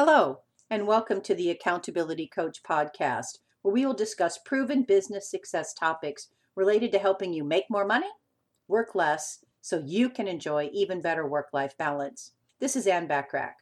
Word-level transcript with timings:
Hello, 0.00 0.42
and 0.70 0.86
welcome 0.86 1.20
to 1.22 1.34
the 1.34 1.50
Accountability 1.50 2.28
Coach 2.28 2.62
podcast, 2.62 3.38
where 3.62 3.74
we 3.74 3.84
will 3.84 3.94
discuss 3.94 4.38
proven 4.38 4.84
business 4.84 5.28
success 5.28 5.74
topics 5.74 6.28
related 6.54 6.92
to 6.92 7.00
helping 7.00 7.32
you 7.32 7.42
make 7.42 7.64
more 7.68 7.84
money, 7.84 8.06
work 8.68 8.94
less, 8.94 9.44
so 9.60 9.82
you 9.84 10.08
can 10.08 10.28
enjoy 10.28 10.70
even 10.72 11.02
better 11.02 11.26
work 11.26 11.48
life 11.52 11.76
balance. 11.78 12.30
This 12.60 12.76
is 12.76 12.86
Ann 12.86 13.08
Bachrach. 13.08 13.54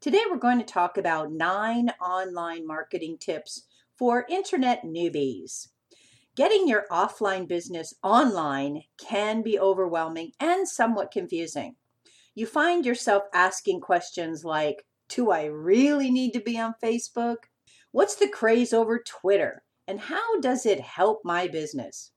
Today, 0.00 0.22
we're 0.30 0.38
going 0.38 0.58
to 0.58 0.64
talk 0.64 0.96
about 0.96 1.32
nine 1.32 1.90
online 2.00 2.66
marketing 2.66 3.18
tips 3.20 3.66
for 3.94 4.24
internet 4.30 4.84
newbies. 4.86 5.68
Getting 6.34 6.66
your 6.66 6.86
offline 6.90 7.46
business 7.46 7.92
online 8.02 8.84
can 8.96 9.42
be 9.42 9.58
overwhelming 9.58 10.32
and 10.40 10.66
somewhat 10.66 11.10
confusing. 11.10 11.76
You 12.34 12.46
find 12.46 12.86
yourself 12.86 13.24
asking 13.34 13.82
questions 13.82 14.46
like, 14.46 14.86
do 15.08 15.30
I 15.30 15.44
really 15.44 16.10
need 16.10 16.32
to 16.32 16.40
be 16.40 16.58
on 16.58 16.74
Facebook? 16.82 17.36
What's 17.92 18.16
the 18.16 18.28
craze 18.28 18.72
over 18.72 18.98
Twitter? 18.98 19.62
And 19.86 20.00
how 20.00 20.40
does 20.40 20.66
it 20.66 20.80
help 20.80 21.20
my 21.24 21.46
business? 21.46 22.12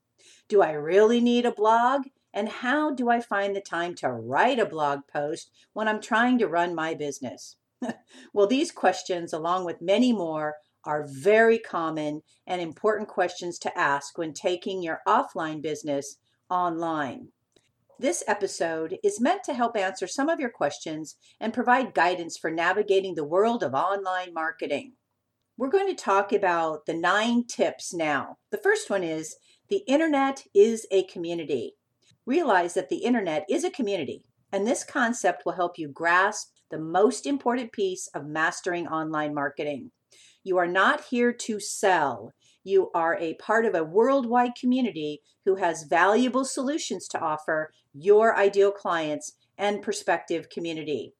Do 0.48 0.62
I 0.62 0.72
really 0.72 1.20
need 1.20 1.44
a 1.44 1.52
blog? 1.52 2.06
And 2.32 2.48
how 2.48 2.94
do 2.94 3.08
I 3.08 3.20
find 3.20 3.54
the 3.54 3.60
time 3.60 3.94
to 3.96 4.10
write 4.10 4.58
a 4.58 4.66
blog 4.66 5.00
post 5.12 5.50
when 5.72 5.88
I'm 5.88 6.00
trying 6.00 6.38
to 6.38 6.48
run 6.48 6.74
my 6.74 6.94
business? 6.94 7.56
well, 8.32 8.46
these 8.46 8.72
questions, 8.72 9.32
along 9.32 9.64
with 9.64 9.82
many 9.82 10.12
more, 10.12 10.56
are 10.84 11.06
very 11.06 11.58
common 11.58 12.22
and 12.46 12.60
important 12.60 13.08
questions 13.08 13.58
to 13.58 13.78
ask 13.78 14.16
when 14.16 14.32
taking 14.32 14.82
your 14.82 15.00
offline 15.06 15.60
business 15.60 16.16
online. 16.50 17.28
This 18.00 18.22
episode 18.28 18.96
is 19.02 19.20
meant 19.20 19.42
to 19.44 19.54
help 19.54 19.76
answer 19.76 20.06
some 20.06 20.28
of 20.28 20.38
your 20.38 20.50
questions 20.50 21.16
and 21.40 21.52
provide 21.52 21.94
guidance 21.94 22.38
for 22.38 22.48
navigating 22.48 23.16
the 23.16 23.24
world 23.24 23.64
of 23.64 23.74
online 23.74 24.32
marketing. 24.32 24.92
We're 25.56 25.68
going 25.68 25.88
to 25.88 26.00
talk 26.00 26.32
about 26.32 26.86
the 26.86 26.94
nine 26.94 27.44
tips 27.48 27.92
now. 27.92 28.36
The 28.52 28.58
first 28.58 28.88
one 28.88 29.02
is 29.02 29.34
the 29.68 29.82
internet 29.88 30.44
is 30.54 30.86
a 30.92 31.02
community. 31.06 31.74
Realize 32.24 32.74
that 32.74 32.88
the 32.88 32.98
internet 32.98 33.44
is 33.50 33.64
a 33.64 33.70
community, 33.70 34.22
and 34.52 34.64
this 34.64 34.84
concept 34.84 35.42
will 35.44 35.54
help 35.54 35.76
you 35.76 35.88
grasp 35.88 36.50
the 36.70 36.78
most 36.78 37.26
important 37.26 37.72
piece 37.72 38.08
of 38.14 38.28
mastering 38.28 38.86
online 38.86 39.34
marketing. 39.34 39.90
You 40.44 40.58
are 40.58 40.68
not 40.68 41.02
here 41.10 41.32
to 41.32 41.58
sell. 41.58 42.32
You 42.68 42.90
are 42.92 43.16
a 43.16 43.32
part 43.36 43.64
of 43.64 43.74
a 43.74 43.82
worldwide 43.82 44.54
community 44.54 45.22
who 45.46 45.56
has 45.56 45.84
valuable 45.84 46.44
solutions 46.44 47.08
to 47.08 47.18
offer 47.18 47.72
your 47.94 48.36
ideal 48.36 48.72
clients 48.72 49.32
and 49.56 49.80
prospective 49.80 50.50
community. 50.50 51.14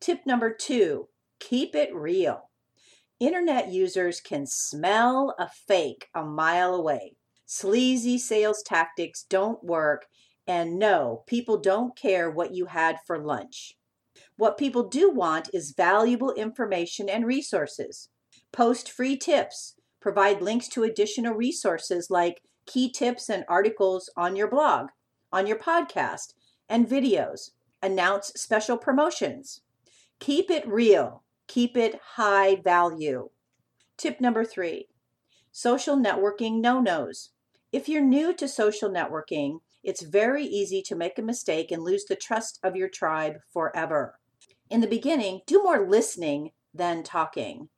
Tip 0.00 0.26
number 0.26 0.52
two 0.52 1.06
keep 1.38 1.76
it 1.76 1.94
real. 1.94 2.50
Internet 3.20 3.70
users 3.70 4.20
can 4.20 4.46
smell 4.46 5.36
a 5.38 5.48
fake 5.48 6.08
a 6.12 6.24
mile 6.24 6.74
away. 6.74 7.14
Sleazy 7.46 8.18
sales 8.18 8.60
tactics 8.60 9.22
don't 9.22 9.62
work, 9.62 10.06
and 10.48 10.76
no, 10.76 11.22
people 11.28 11.56
don't 11.56 11.96
care 11.96 12.28
what 12.32 12.52
you 12.52 12.66
had 12.66 12.96
for 13.06 13.24
lunch. 13.24 13.74
What 14.36 14.58
people 14.58 14.88
do 14.88 15.08
want 15.08 15.50
is 15.54 15.70
valuable 15.70 16.32
information 16.32 17.08
and 17.08 17.24
resources. 17.24 18.08
Post 18.52 18.90
free 18.90 19.16
tips, 19.16 19.76
provide 20.00 20.42
links 20.42 20.68
to 20.68 20.84
additional 20.84 21.34
resources 21.34 22.10
like 22.10 22.42
key 22.66 22.90
tips 22.90 23.28
and 23.28 23.44
articles 23.48 24.10
on 24.16 24.36
your 24.36 24.48
blog, 24.48 24.88
on 25.32 25.46
your 25.46 25.58
podcast, 25.58 26.34
and 26.68 26.88
videos. 26.88 27.50
Announce 27.82 28.32
special 28.36 28.76
promotions. 28.76 29.62
Keep 30.18 30.50
it 30.50 30.68
real, 30.68 31.22
keep 31.48 31.76
it 31.76 31.98
high 32.14 32.56
value. 32.56 33.30
Tip 33.96 34.20
number 34.20 34.44
three 34.44 34.86
social 35.52 35.96
networking 35.96 36.60
no 36.60 36.80
nos. 36.80 37.30
If 37.72 37.88
you're 37.88 38.02
new 38.02 38.34
to 38.34 38.48
social 38.48 38.90
networking, 38.90 39.60
it's 39.82 40.02
very 40.02 40.44
easy 40.44 40.82
to 40.82 40.94
make 40.94 41.18
a 41.18 41.22
mistake 41.22 41.70
and 41.70 41.82
lose 41.82 42.04
the 42.04 42.16
trust 42.16 42.58
of 42.62 42.76
your 42.76 42.88
tribe 42.88 43.36
forever. 43.52 44.18
In 44.68 44.80
the 44.80 44.86
beginning, 44.86 45.40
do 45.46 45.62
more 45.62 45.88
listening 45.88 46.50
than 46.74 47.02
talking. 47.02 47.68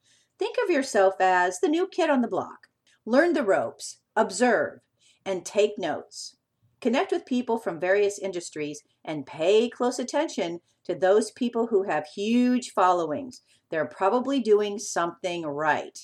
Think 0.42 0.56
of 0.64 0.74
yourself 0.74 1.20
as 1.20 1.60
the 1.60 1.68
new 1.68 1.86
kid 1.86 2.10
on 2.10 2.20
the 2.20 2.26
block. 2.26 2.66
Learn 3.06 3.32
the 3.32 3.44
ropes, 3.44 4.00
observe, 4.16 4.80
and 5.24 5.46
take 5.46 5.78
notes. 5.78 6.36
Connect 6.80 7.12
with 7.12 7.26
people 7.26 7.58
from 7.58 7.78
various 7.78 8.18
industries 8.18 8.82
and 9.04 9.24
pay 9.24 9.70
close 9.70 10.00
attention 10.00 10.58
to 10.82 10.96
those 10.96 11.30
people 11.30 11.68
who 11.68 11.84
have 11.84 12.08
huge 12.08 12.72
followings. 12.72 13.42
They're 13.70 13.86
probably 13.86 14.40
doing 14.40 14.80
something 14.80 15.46
right. 15.46 15.96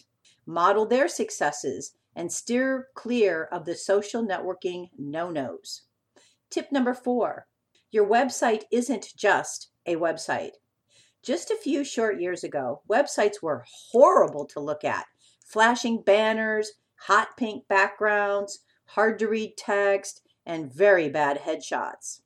Model 0.47 0.87
their 0.87 1.09
successes 1.09 1.95
and 2.15 2.31
steer 2.31 2.87
clear 2.95 3.49
of 3.51 3.65
the 3.65 3.75
social 3.75 4.25
networking 4.25 4.91
no 4.97 5.31
nos. 5.31 5.83
Tip 6.49 6.71
number 6.71 6.95
four 6.95 7.49
your 7.91 8.07
website 8.07 8.63
isn't 8.71 9.17
just 9.17 9.73
a 9.85 9.97
website. 9.97 10.53
Just 11.29 11.51
a 11.51 11.59
few 11.63 11.85
short 11.85 12.23
years 12.23 12.43
ago, 12.43 12.81
websites 12.89 13.43
were 13.43 13.63
horrible 13.93 14.47
to 14.47 14.61
look 14.61 14.83
at 14.83 15.05
flashing 15.45 16.01
banners, 16.01 16.73
hot 17.01 17.37
pink 17.37 17.69
backgrounds, 17.69 18.61
hard 18.87 19.19
to 19.19 19.29
read 19.29 19.59
text, 19.59 20.23
and 20.47 20.73
very 20.73 21.11
bad 21.11 21.41
headshots. 21.41 22.23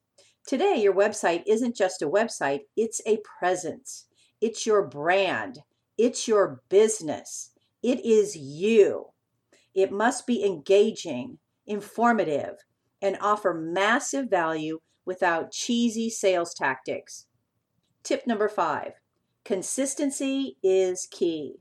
Today, 0.46 0.80
your 0.80 0.94
website 0.94 1.42
isn't 1.48 1.74
just 1.74 2.00
a 2.00 2.08
website, 2.08 2.60
it's 2.76 3.00
a 3.04 3.18
presence. 3.40 4.06
It's 4.40 4.66
your 4.66 4.86
brand. 4.86 5.64
It's 5.98 6.28
your 6.28 6.62
business. 6.69 7.50
It 7.82 8.04
is 8.04 8.36
you. 8.36 9.06
It 9.74 9.90
must 9.90 10.28
be 10.28 10.44
engaging, 10.44 11.38
informative, 11.66 12.58
and 13.00 13.19
offer 13.20 13.52
massive 13.52 14.30
value 14.30 14.78
without 15.04 15.50
cheesy 15.50 16.08
sales 16.08 16.54
tactics. 16.54 17.26
Tip 18.02 18.26
number 18.26 18.48
five 18.48 18.94
consistency 19.44 20.56
is 20.62 21.06
key. 21.10 21.56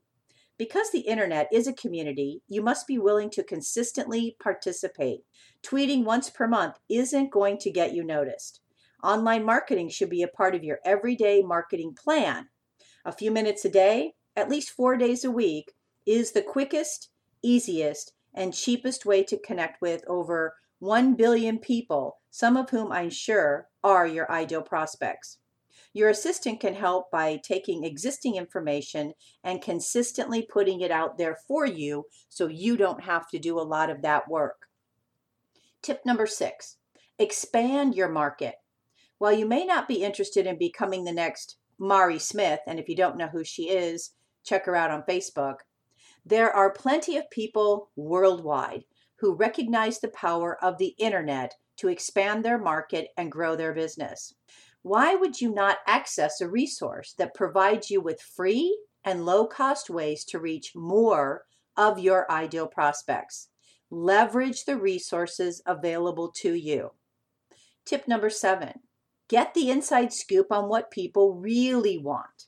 Because 0.57 0.91
the 0.91 1.01
internet 1.01 1.47
is 1.51 1.67
a 1.67 1.73
community, 1.73 2.41
you 2.47 2.63
must 2.63 2.87
be 2.87 2.97
willing 2.97 3.29
to 3.31 3.43
consistently 3.43 4.35
participate. 4.41 5.21
Tweeting 5.63 6.03
once 6.03 6.29
per 6.29 6.47
month 6.47 6.77
isn't 6.89 7.31
going 7.31 7.57
to 7.59 7.71
get 7.71 7.93
you 7.93 8.03
noticed. 8.03 8.61
Online 9.03 9.43
marketing 9.43 9.89
should 9.89 10.09
be 10.09 10.23
a 10.23 10.27
part 10.27 10.55
of 10.55 10.63
your 10.63 10.79
everyday 10.85 11.41
marketing 11.41 11.95
plan. 11.95 12.49
A 13.05 13.11
few 13.11 13.31
minutes 13.31 13.65
a 13.65 13.69
day, 13.69 14.13
at 14.35 14.49
least 14.49 14.71
four 14.71 14.97
days 14.97 15.23
a 15.23 15.31
week, 15.31 15.73
is 16.07 16.31
the 16.31 16.41
quickest, 16.41 17.09
easiest, 17.43 18.13
and 18.33 18.53
cheapest 18.53 19.05
way 19.05 19.23
to 19.23 19.39
connect 19.39 19.81
with 19.81 20.03
over 20.07 20.55
1 20.79 21.13
billion 21.15 21.59
people, 21.59 22.17
some 22.31 22.57
of 22.57 22.71
whom 22.71 22.91
I'm 22.91 23.11
sure 23.11 23.67
are 23.83 24.07
your 24.07 24.31
ideal 24.31 24.63
prospects. 24.63 25.37
Your 25.93 26.09
assistant 26.09 26.61
can 26.61 26.73
help 26.73 27.11
by 27.11 27.37
taking 27.37 27.83
existing 27.83 28.35
information 28.35 29.13
and 29.43 29.61
consistently 29.61 30.41
putting 30.41 30.81
it 30.81 30.91
out 30.91 31.17
there 31.17 31.37
for 31.47 31.65
you 31.65 32.05
so 32.29 32.47
you 32.47 32.77
don't 32.77 33.03
have 33.03 33.27
to 33.29 33.39
do 33.39 33.59
a 33.59 33.61
lot 33.61 33.89
of 33.89 34.01
that 34.01 34.29
work. 34.29 34.67
Tip 35.81 36.05
number 36.05 36.27
six 36.27 36.77
expand 37.19 37.93
your 37.93 38.09
market. 38.09 38.55
While 39.17 39.33
you 39.33 39.45
may 39.45 39.65
not 39.65 39.87
be 39.87 40.03
interested 40.03 40.47
in 40.47 40.57
becoming 40.57 41.03
the 41.03 41.11
next 41.11 41.57
Mari 41.77 42.17
Smith, 42.17 42.61
and 42.65 42.79
if 42.79 42.89
you 42.89 42.95
don't 42.95 43.17
know 43.17 43.27
who 43.27 43.43
she 43.43 43.69
is, 43.69 44.11
check 44.43 44.65
her 44.65 44.75
out 44.75 44.91
on 44.91 45.03
Facebook, 45.03 45.57
there 46.25 46.51
are 46.51 46.71
plenty 46.71 47.17
of 47.17 47.29
people 47.29 47.91
worldwide 47.95 48.85
who 49.17 49.35
recognize 49.35 49.99
the 49.99 50.07
power 50.09 50.57
of 50.63 50.77
the 50.77 50.95
internet 50.97 51.53
to 51.77 51.89
expand 51.89 52.43
their 52.43 52.57
market 52.57 53.09
and 53.17 53.31
grow 53.31 53.55
their 53.55 53.73
business 53.73 54.33
why 54.83 55.15
would 55.15 55.41
you 55.41 55.53
not 55.53 55.77
access 55.85 56.41
a 56.41 56.49
resource 56.49 57.13
that 57.17 57.35
provides 57.35 57.91
you 57.91 58.01
with 58.01 58.21
free 58.21 58.77
and 59.03 59.25
low 59.25 59.45
cost 59.45 59.89
ways 59.89 60.25
to 60.25 60.39
reach 60.39 60.75
more 60.75 61.45
of 61.77 61.99
your 61.99 62.29
ideal 62.31 62.67
prospects? 62.67 63.49
Leverage 63.91 64.65
the 64.65 64.77
resources 64.77 65.61
available 65.65 66.31
to 66.31 66.53
you. 66.53 66.91
Tip 67.85 68.07
number 68.07 68.29
seven 68.29 68.79
get 69.27 69.53
the 69.53 69.69
inside 69.69 70.11
scoop 70.11 70.51
on 70.51 70.67
what 70.67 70.91
people 70.91 71.35
really 71.35 71.97
want. 71.97 72.47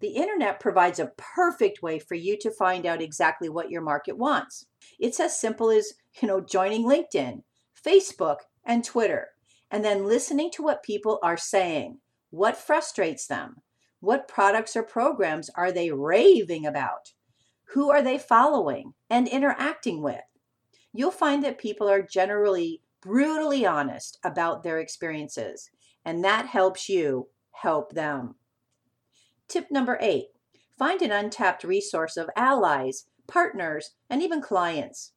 The 0.00 0.08
internet 0.08 0.58
provides 0.58 0.98
a 0.98 1.12
perfect 1.16 1.82
way 1.82 1.98
for 1.98 2.16
you 2.16 2.36
to 2.38 2.50
find 2.50 2.84
out 2.84 3.00
exactly 3.00 3.48
what 3.48 3.70
your 3.70 3.80
market 3.80 4.18
wants. 4.18 4.66
It's 4.98 5.20
as 5.20 5.38
simple 5.38 5.70
as, 5.70 5.94
you 6.20 6.26
know, 6.26 6.40
joining 6.40 6.84
LinkedIn, 6.84 7.42
Facebook, 7.80 8.38
and 8.64 8.84
Twitter 8.84 9.28
and 9.70 9.84
then 9.84 10.06
listening 10.06 10.50
to 10.52 10.62
what 10.62 10.82
people 10.82 11.18
are 11.22 11.36
saying. 11.36 11.98
What 12.30 12.56
frustrates 12.56 13.26
them? 13.26 13.56
What 14.00 14.28
products 14.28 14.76
or 14.76 14.82
programs 14.82 15.50
are 15.50 15.72
they 15.72 15.90
raving 15.90 16.66
about? 16.66 17.12
Who 17.74 17.90
are 17.90 18.02
they 18.02 18.18
following 18.18 18.94
and 19.10 19.26
interacting 19.26 20.02
with? 20.02 20.22
You'll 20.92 21.10
find 21.10 21.42
that 21.44 21.58
people 21.58 21.88
are 21.88 22.02
generally 22.02 22.82
brutally 23.02 23.66
honest 23.66 24.18
about 24.24 24.62
their 24.62 24.78
experiences, 24.78 25.70
and 26.04 26.24
that 26.24 26.46
helps 26.46 26.88
you 26.88 27.28
help 27.52 27.92
them. 27.92 28.36
Tip 29.48 29.70
number 29.70 29.98
eight 30.00 30.26
find 30.78 31.00
an 31.02 31.12
untapped 31.12 31.64
resource 31.64 32.16
of 32.16 32.28
allies, 32.36 33.06
partners, 33.26 33.92
and 34.10 34.22
even 34.22 34.42
clients. 34.42 35.12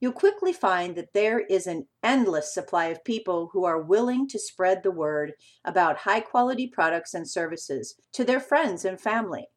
You'll 0.00 0.12
quickly 0.12 0.54
find 0.54 0.96
that 0.96 1.12
there 1.12 1.40
is 1.40 1.66
an 1.66 1.86
endless 2.02 2.54
supply 2.54 2.86
of 2.86 3.04
people 3.04 3.50
who 3.52 3.64
are 3.64 3.82
willing 3.82 4.26
to 4.28 4.38
spread 4.38 4.82
the 4.82 4.90
word 4.90 5.34
about 5.64 5.98
high 5.98 6.20
quality 6.20 6.66
products 6.66 7.12
and 7.12 7.28
services 7.28 7.96
to 8.14 8.24
their 8.24 8.40
friends 8.40 8.86
and 8.86 8.98
family. 8.98 9.48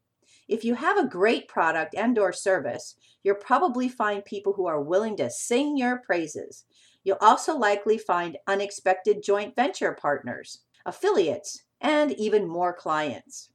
If 0.46 0.62
you 0.62 0.74
have 0.74 0.98
a 0.98 1.08
great 1.08 1.48
product 1.48 1.94
and 1.94 2.18
or 2.18 2.30
service, 2.30 2.96
you'll 3.22 3.36
probably 3.36 3.88
find 3.88 4.22
people 4.22 4.52
who 4.52 4.66
are 4.66 4.82
willing 4.82 5.16
to 5.16 5.30
sing 5.30 5.78
your 5.78 6.02
praises. 6.04 6.66
You'll 7.04 7.16
also 7.22 7.56
likely 7.56 7.96
find 7.96 8.36
unexpected 8.46 9.22
joint 9.22 9.56
venture 9.56 9.92
partners, 9.92 10.60
affiliates, 10.84 11.62
and 11.80 12.12
even 12.12 12.46
more 12.46 12.74
clients. 12.74 13.50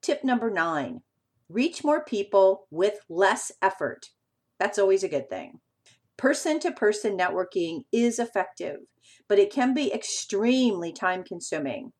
Tip 0.00 0.22
number 0.22 0.50
nine 0.50 1.02
reach 1.48 1.84
more 1.84 2.02
people 2.04 2.66
with 2.70 3.00
less 3.08 3.52
effort. 3.60 4.10
That's 4.58 4.78
always 4.78 5.02
a 5.02 5.08
good 5.08 5.28
thing. 5.28 5.60
Person 6.16 6.60
to 6.60 6.72
person 6.72 7.16
networking 7.16 7.84
is 7.90 8.18
effective, 8.18 8.80
but 9.28 9.38
it 9.38 9.52
can 9.52 9.74
be 9.74 9.92
extremely 9.92 10.92
time 10.92 11.24
consuming. 11.24 11.92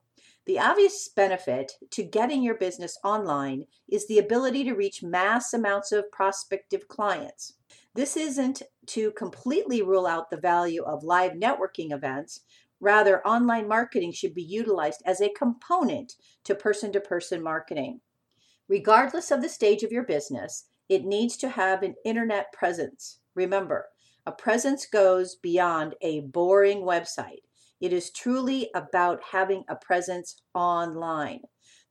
The 0.45 0.59
obvious 0.59 1.07
benefit 1.07 1.73
to 1.91 2.03
getting 2.03 2.43
your 2.43 2.55
business 2.55 2.97
online 3.03 3.65
is 3.89 4.07
the 4.07 4.19
ability 4.19 4.65
to 4.65 4.73
reach 4.73 5.01
mass 5.01 5.53
amounts 5.53 5.91
of 5.93 6.11
prospective 6.11 6.87
clients. 6.89 7.53
This 7.95 8.17
isn't 8.17 8.61
to 8.87 9.11
completely 9.11 9.81
rule 9.81 10.05
out 10.05 10.29
the 10.29 10.37
value 10.37 10.83
of 10.83 11.03
live 11.03 11.33
networking 11.33 11.93
events. 11.93 12.41
Rather, 12.81 13.25
online 13.25 13.69
marketing 13.69 14.11
should 14.11 14.33
be 14.33 14.43
utilized 14.43 15.01
as 15.05 15.21
a 15.21 15.29
component 15.29 16.15
to 16.43 16.55
person 16.55 16.91
to 16.91 16.99
person 16.99 17.41
marketing. 17.41 18.01
Regardless 18.67 19.31
of 19.31 19.41
the 19.41 19.49
stage 19.49 19.83
of 19.83 19.91
your 19.91 20.03
business, 20.03 20.65
it 20.89 21.05
needs 21.05 21.37
to 21.37 21.49
have 21.49 21.83
an 21.83 21.95
internet 22.03 22.51
presence. 22.51 23.19
Remember, 23.35 23.87
a 24.25 24.31
presence 24.31 24.85
goes 24.85 25.35
beyond 25.35 25.95
a 26.01 26.21
boring 26.21 26.81
website. 26.81 27.41
It 27.81 27.91
is 27.91 28.11
truly 28.11 28.69
about 28.73 29.21
having 29.31 29.65
a 29.67 29.75
presence 29.75 30.41
online. 30.53 31.41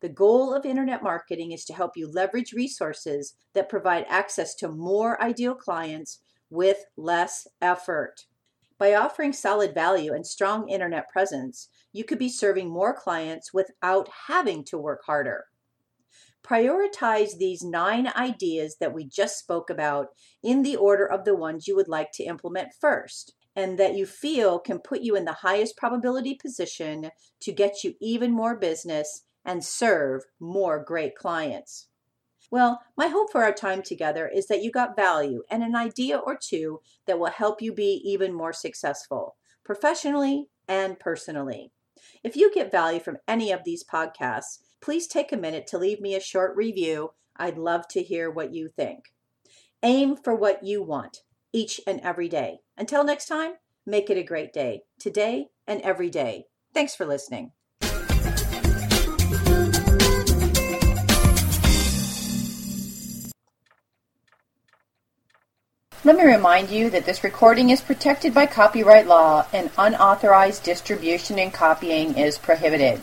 The 0.00 0.08
goal 0.08 0.54
of 0.54 0.64
internet 0.64 1.02
marketing 1.02 1.52
is 1.52 1.64
to 1.66 1.74
help 1.74 1.92
you 1.96 2.10
leverage 2.10 2.52
resources 2.52 3.34
that 3.54 3.68
provide 3.68 4.06
access 4.08 4.54
to 4.56 4.68
more 4.68 5.22
ideal 5.22 5.54
clients 5.54 6.20
with 6.50 6.78
less 6.96 7.46
effort. 7.60 8.24
By 8.78 8.94
offering 8.94 9.32
solid 9.32 9.74
value 9.74 10.12
and 10.12 10.26
strong 10.26 10.68
internet 10.68 11.08
presence, 11.08 11.68
you 11.92 12.04
could 12.04 12.18
be 12.18 12.28
serving 12.28 12.68
more 12.68 12.94
clients 12.94 13.54
without 13.54 14.08
having 14.26 14.64
to 14.64 14.78
work 14.78 15.02
harder. 15.04 15.44
Prioritize 16.44 17.38
these 17.38 17.62
nine 17.62 18.08
ideas 18.16 18.76
that 18.80 18.92
we 18.92 19.04
just 19.04 19.38
spoke 19.38 19.70
about 19.70 20.08
in 20.42 20.62
the 20.62 20.76
order 20.76 21.06
of 21.06 21.24
the 21.24 21.36
ones 21.36 21.68
you 21.68 21.76
would 21.76 21.88
like 21.88 22.10
to 22.12 22.24
implement 22.24 22.74
first 22.80 23.34
and 23.54 23.78
that 23.78 23.94
you 23.94 24.06
feel 24.06 24.58
can 24.58 24.78
put 24.78 25.02
you 25.02 25.14
in 25.14 25.24
the 25.24 25.32
highest 25.32 25.76
probability 25.76 26.34
position 26.34 27.10
to 27.40 27.52
get 27.52 27.84
you 27.84 27.94
even 28.00 28.32
more 28.32 28.56
business 28.56 29.24
and 29.44 29.64
serve 29.64 30.22
more 30.40 30.82
great 30.82 31.14
clients. 31.14 31.88
Well, 32.50 32.82
my 32.96 33.08
hope 33.08 33.32
for 33.32 33.42
our 33.44 33.52
time 33.52 33.82
together 33.82 34.28
is 34.28 34.46
that 34.48 34.62
you 34.62 34.70
got 34.70 34.96
value 34.96 35.42
and 35.50 35.62
an 35.62 35.74
idea 35.74 36.18
or 36.18 36.36
two 36.36 36.80
that 37.06 37.18
will 37.18 37.30
help 37.30 37.62
you 37.62 37.72
be 37.72 38.02
even 38.04 38.32
more 38.34 38.52
successful, 38.52 39.36
professionally 39.64 40.48
and 40.68 40.98
personally. 40.98 41.72
If 42.22 42.36
you 42.36 42.52
get 42.52 42.70
value 42.70 43.00
from 43.00 43.18
any 43.26 43.52
of 43.52 43.64
these 43.64 43.84
podcasts, 43.84 44.58
please 44.82 45.06
take 45.06 45.32
a 45.32 45.36
minute 45.36 45.66
to 45.68 45.78
leave 45.78 46.00
me 46.00 46.14
a 46.14 46.20
short 46.20 46.54
review. 46.56 47.12
I'd 47.36 47.56
love 47.56 47.88
to 47.88 48.02
hear 48.02 48.28
what 48.30 48.52
you 48.52 48.68
think. 48.68 49.12
Aim 49.82 50.16
for 50.16 50.34
what 50.34 50.64
you 50.64 50.82
want 50.82 51.22
each 51.52 51.80
and 51.86 52.00
every 52.00 52.28
day. 52.28 52.58
Until 52.76 53.04
next 53.04 53.26
time, 53.26 53.52
make 53.86 54.10
it 54.10 54.18
a 54.18 54.22
great 54.22 54.52
day, 54.52 54.82
today 54.98 55.48
and 55.66 55.80
every 55.82 56.10
day. 56.10 56.46
Thanks 56.74 56.94
for 56.94 57.06
listening. 57.06 57.52
Let 66.04 66.16
me 66.16 66.24
remind 66.24 66.70
you 66.70 66.90
that 66.90 67.06
this 67.06 67.22
recording 67.22 67.70
is 67.70 67.80
protected 67.80 68.34
by 68.34 68.46
copyright 68.46 69.06
law 69.06 69.46
and 69.52 69.70
unauthorized 69.78 70.64
distribution 70.64 71.38
and 71.38 71.52
copying 71.52 72.18
is 72.18 72.38
prohibited. 72.38 73.00